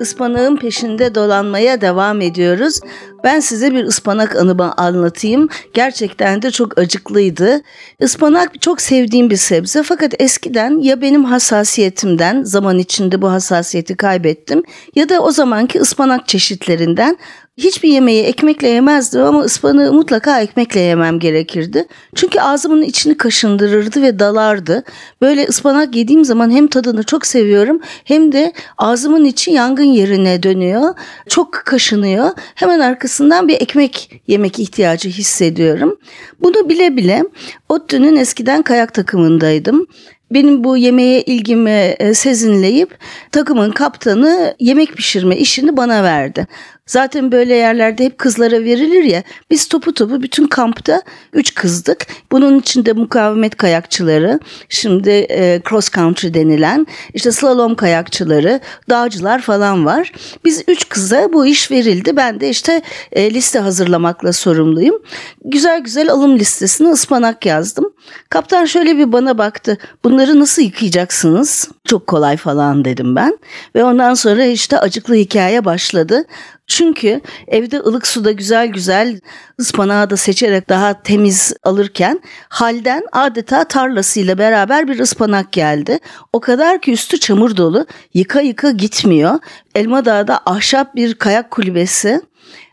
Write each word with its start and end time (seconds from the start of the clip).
Ispanağın 0.00 0.56
peşinde 0.56 1.14
dolanmaya 1.14 1.80
devam 1.80 2.20
ediyoruz. 2.20 2.80
Ben 3.24 3.40
size 3.40 3.72
bir 3.72 3.84
ıspanak 3.84 4.36
anımı 4.36 4.72
anlatayım. 4.76 5.48
Gerçekten 5.74 6.42
de 6.42 6.50
çok 6.50 6.78
acıklıydı. 6.78 7.60
Ispanak 8.00 8.62
çok 8.62 8.80
sevdiğim 8.80 9.30
bir 9.30 9.36
sebze 9.36 9.82
fakat 9.82 10.14
eskiden 10.18 10.78
ya 10.78 11.00
benim 11.00 11.24
hassasiyetimden 11.24 12.42
zaman 12.42 12.78
içinde 12.78 13.22
bu 13.22 13.30
hassasiyeti 13.30 13.96
kaybettim 13.96 14.62
ya 14.94 15.08
da 15.08 15.20
o 15.20 15.30
zamanki 15.30 15.80
ıspanak 15.80 16.28
çeşitlerinden 16.28 17.16
hiçbir 17.60 17.88
yemeği 17.88 18.22
ekmekle 18.22 18.68
yemezdim 18.68 19.22
ama 19.22 19.40
ıspanağı 19.40 19.92
mutlaka 19.92 20.40
ekmekle 20.40 20.80
yemem 20.80 21.18
gerekirdi. 21.18 21.86
Çünkü 22.14 22.40
ağzımın 22.40 22.82
içini 22.82 23.16
kaşındırırdı 23.16 24.02
ve 24.02 24.18
dalardı. 24.18 24.84
Böyle 25.20 25.44
ıspanak 25.44 25.96
yediğim 25.96 26.24
zaman 26.24 26.50
hem 26.50 26.66
tadını 26.66 27.02
çok 27.02 27.26
seviyorum 27.26 27.80
hem 28.04 28.32
de 28.32 28.52
ağzımın 28.78 29.24
içi 29.24 29.50
yangın 29.50 29.84
yerine 29.84 30.42
dönüyor. 30.42 30.94
Çok 31.28 31.52
kaşınıyor. 31.52 32.30
Hemen 32.54 32.80
arkasından 32.80 33.48
bir 33.48 33.60
ekmek 33.60 34.22
yemek 34.26 34.58
ihtiyacı 34.58 35.08
hissediyorum. 35.08 35.98
Bunu 36.40 36.68
bile 36.68 36.96
bile 36.96 37.24
ODTÜ'nün 37.68 38.16
eskiden 38.16 38.62
kayak 38.62 38.94
takımındaydım 38.94 39.86
benim 40.30 40.64
bu 40.64 40.76
yemeğe 40.76 41.22
ilgimi 41.22 41.70
e, 41.70 42.14
sezinleyip 42.14 42.98
takımın 43.32 43.70
kaptanı 43.70 44.54
yemek 44.60 44.96
pişirme 44.96 45.36
işini 45.36 45.76
bana 45.76 46.02
verdi. 46.02 46.46
Zaten 46.90 47.32
böyle 47.32 47.54
yerlerde 47.54 48.04
hep 48.04 48.18
kızlara 48.18 48.64
verilir 48.64 49.04
ya. 49.04 49.22
Biz 49.50 49.68
topu 49.68 49.94
topu 49.94 50.22
bütün 50.22 50.46
kampta 50.46 51.02
üç 51.32 51.54
kızdık. 51.54 52.06
Bunun 52.32 52.58
içinde 52.58 52.92
mukavemet 52.92 53.56
kayakçıları, 53.56 54.40
şimdi 54.68 55.10
e, 55.10 55.60
cross 55.68 55.90
country 55.90 56.34
denilen, 56.34 56.86
işte 57.14 57.32
slalom 57.32 57.74
kayakçıları, 57.74 58.60
dağcılar 58.88 59.42
falan 59.42 59.86
var. 59.86 60.12
Biz 60.44 60.64
üç 60.68 60.88
kıza 60.88 61.32
bu 61.32 61.46
iş 61.46 61.70
verildi. 61.70 62.16
Ben 62.16 62.40
de 62.40 62.48
işte 62.48 62.82
e, 63.12 63.34
liste 63.34 63.58
hazırlamakla 63.58 64.32
sorumluyum. 64.32 65.02
Güzel 65.44 65.80
güzel 65.80 66.10
alım 66.10 66.38
listesine 66.38 66.88
ıspanak 66.88 67.46
yazdım. 67.46 67.92
Kaptan 68.28 68.64
şöyle 68.64 68.98
bir 68.98 69.12
bana 69.12 69.38
baktı. 69.38 69.78
Bunları 70.20 70.40
nasıl 70.40 70.62
yıkayacaksınız? 70.62 71.68
Çok 71.88 72.06
kolay 72.06 72.36
falan 72.36 72.84
dedim 72.84 73.16
ben. 73.16 73.38
Ve 73.74 73.84
ondan 73.84 74.14
sonra 74.14 74.44
işte 74.44 74.78
acıklı 74.78 75.14
hikaye 75.14 75.64
başladı. 75.64 76.24
Çünkü 76.66 77.20
evde 77.48 77.80
ılık 77.80 78.06
suda 78.06 78.32
güzel 78.32 78.66
güzel 78.66 79.20
ıspanağı 79.60 80.10
da 80.10 80.16
seçerek 80.16 80.68
daha 80.68 81.02
temiz 81.02 81.52
alırken 81.62 82.20
halden 82.48 83.02
adeta 83.12 83.64
tarlasıyla 83.64 84.38
beraber 84.38 84.88
bir 84.88 84.98
ıspanak 84.98 85.52
geldi. 85.52 85.98
O 86.32 86.40
kadar 86.40 86.80
ki 86.80 86.92
üstü 86.92 87.20
çamur 87.20 87.56
dolu 87.56 87.86
yıka 88.14 88.40
yıka 88.40 88.70
gitmiyor. 88.70 89.38
Elma 89.74 90.04
Dağı'da 90.04 90.40
ahşap 90.46 90.94
bir 90.94 91.14
kayak 91.14 91.50
kulübesi 91.50 92.20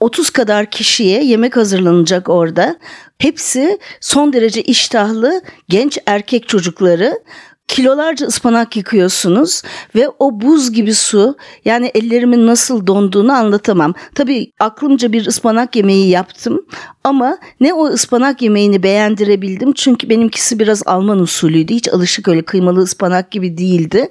30 0.00 0.30
kadar 0.30 0.70
kişiye 0.70 1.24
yemek 1.24 1.56
hazırlanacak 1.56 2.28
orada. 2.28 2.76
Hepsi 3.18 3.78
son 4.00 4.32
derece 4.32 4.62
iştahlı 4.62 5.42
genç 5.68 5.98
erkek 6.06 6.48
çocukları 6.48 7.22
kilolarca 7.68 8.26
ıspanak 8.26 8.76
yıkıyorsunuz 8.76 9.62
ve 9.94 10.08
o 10.18 10.40
buz 10.40 10.72
gibi 10.72 10.94
su 10.94 11.36
yani 11.64 11.90
ellerimin 11.94 12.46
nasıl 12.46 12.86
donduğunu 12.86 13.32
anlatamam. 13.32 13.94
Tabii 14.14 14.52
aklımca 14.60 15.12
bir 15.12 15.26
ıspanak 15.26 15.76
yemeği 15.76 16.08
yaptım 16.08 16.66
ama 17.04 17.38
ne 17.60 17.72
o 17.74 17.86
ıspanak 17.86 18.42
yemeğini 18.42 18.82
beğendirebildim 18.82 19.72
çünkü 19.72 20.08
benimkisi 20.08 20.58
biraz 20.58 20.82
Alman 20.86 21.18
usulüydü. 21.18 21.74
Hiç 21.74 21.88
alışık 21.88 22.28
öyle 22.28 22.42
kıymalı 22.42 22.80
ıspanak 22.80 23.30
gibi 23.30 23.58
değildi 23.58 24.08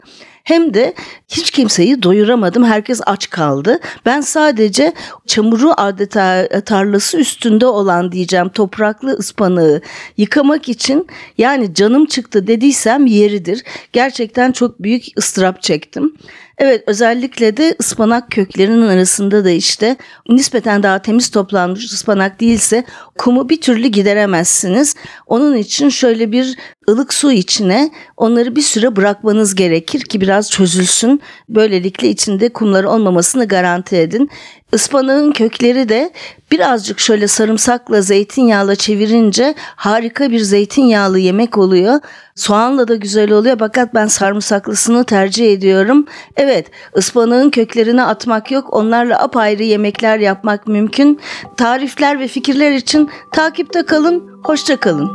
hem 0.48 0.74
de 0.74 0.94
hiç 1.28 1.52
kimseyi 1.52 2.04
doyuramadım. 2.04 2.66
Herkes 2.66 3.02
aç 3.06 3.30
kaldı. 3.30 3.80
Ben 4.06 4.22
sadece 4.22 4.94
çamuru 5.28 5.74
adeta 5.78 6.48
tarlası 6.62 7.18
üstünde 7.18 7.66
olan 7.66 8.12
diyeceğim 8.12 8.50
topraklı 8.50 9.12
ıspanağı 9.12 9.82
yıkamak 10.18 10.70
için 10.70 11.08
yani 11.38 11.74
canım 11.74 12.06
çıktı 12.06 12.48
dediysem 12.48 13.06
yeridir. 13.06 13.64
Gerçekten 13.94 14.52
çok 14.52 14.84
büyük 14.84 15.04
ıstırap 15.18 15.62
çektim. 15.62 16.14
Evet 16.60 16.84
özellikle 16.88 17.58
de 17.58 17.76
ıspanak 17.80 18.32
köklerinin 18.32 18.88
arasında 18.88 19.46
da 19.46 19.50
işte 19.50 19.96
nispeten 20.30 20.84
daha 20.84 21.02
temiz 21.02 21.30
toplanmış 21.30 21.86
ıspanak 21.94 22.40
değilse 22.40 22.84
kumu 23.18 23.50
bir 23.50 23.62
türlü 23.62 23.88
gideremezsiniz. 23.88 24.96
Onun 25.28 25.56
için 25.56 25.90
şöyle 25.90 26.32
bir 26.32 26.58
ılık 26.90 27.14
su 27.14 27.32
içine 27.32 27.92
onları 28.18 28.56
bir 28.56 28.62
süre 28.62 28.96
bırakmanız 28.96 29.56
gerekir 29.56 30.02
ki 30.02 30.22
biraz 30.22 30.52
çözülsün. 30.52 31.22
Böylelikle 31.50 32.10
içinde 32.10 32.50
kumlar 32.50 32.84
olmamasını 32.84 33.48
garanti 33.48 33.96
edin. 33.96 34.30
Ispanağın 34.74 35.32
kökleri 35.32 35.90
de 35.90 36.14
birazcık 36.52 37.00
şöyle 37.00 37.28
sarımsakla 37.28 38.02
zeytinyağla 38.02 38.76
çevirince 38.76 39.56
harika 39.58 40.32
bir 40.32 40.40
zeytinyağlı 40.40 41.20
yemek 41.20 41.58
oluyor. 41.58 42.00
Soğanla 42.38 42.88
da 42.88 42.96
güzel 42.96 43.32
oluyor 43.32 43.56
fakat 43.60 43.94
ben 43.94 44.08
sarımsaklısını 44.08 45.04
tercih 45.04 45.54
ediyorum. 45.54 46.06
Evet 46.36 46.72
ıspanağın 46.98 47.50
köklerini 47.50 48.04
atmak 48.04 48.52
yok 48.52 48.74
onlarla 48.74 49.24
apayrı 49.24 49.64
yemekler 49.64 50.20
yapmak 50.20 50.68
mümkün. 50.68 51.20
Tarifler 51.58 52.20
ve 52.20 52.28
fikirler 52.28 52.72
için 52.72 53.10
takipte 53.32 53.84
kalın, 53.84 54.24
hoşça 54.44 54.78
kalın. 54.78 55.10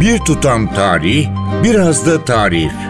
Bir 0.00 0.18
tutam 0.18 0.74
tarih, 0.74 1.28
biraz 1.64 2.06
da 2.06 2.24
tarif. 2.24 2.89